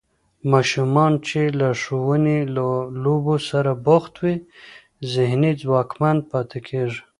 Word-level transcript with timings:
ماشومان 0.51 1.13
چې 1.27 1.39
له 1.59 1.69
ښوونې 1.81 2.39
او 2.59 2.69
لوبو 3.03 3.35
سره 3.49 3.71
بوخت 3.85 4.13
وي، 4.21 4.35
ذهني 5.13 5.51
ځواکمن 5.61 6.17
پاتې 6.31 6.59
کېږي. 6.67 7.01